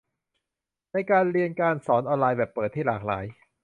[0.91, 3.25] ในการเรียนการสอนออนไลน์แบบเปิดที่หลากหลาย